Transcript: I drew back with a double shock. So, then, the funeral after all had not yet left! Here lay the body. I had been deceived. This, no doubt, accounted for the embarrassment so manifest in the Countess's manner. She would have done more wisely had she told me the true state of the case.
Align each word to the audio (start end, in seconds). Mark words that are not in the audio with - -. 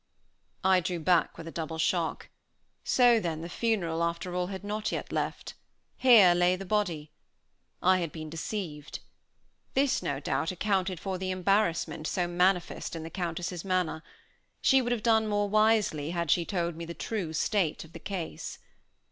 I 0.63 0.79
drew 0.79 0.97
back 0.99 1.37
with 1.37 1.47
a 1.47 1.51
double 1.51 1.77
shock. 1.77 2.29
So, 2.83 3.19
then, 3.19 3.41
the 3.41 3.47
funeral 3.49 4.03
after 4.03 4.33
all 4.33 4.47
had 4.47 4.63
not 4.63 4.91
yet 4.91 5.11
left! 5.11 5.53
Here 5.95 6.33
lay 6.33 6.55
the 6.55 6.65
body. 6.65 7.11
I 7.83 7.99
had 7.99 8.11
been 8.11 8.27
deceived. 8.27 8.97
This, 9.75 10.01
no 10.01 10.19
doubt, 10.19 10.49
accounted 10.51 10.99
for 10.99 11.19
the 11.19 11.29
embarrassment 11.29 12.07
so 12.07 12.27
manifest 12.27 12.95
in 12.95 13.03
the 13.03 13.11
Countess's 13.11 13.63
manner. 13.63 14.01
She 14.59 14.81
would 14.81 14.91
have 14.91 15.03
done 15.03 15.27
more 15.27 15.47
wisely 15.47 16.09
had 16.09 16.31
she 16.31 16.45
told 16.45 16.75
me 16.75 16.85
the 16.85 16.95
true 16.95 17.31
state 17.31 17.83
of 17.83 17.93
the 17.93 17.99
case. 17.99 18.57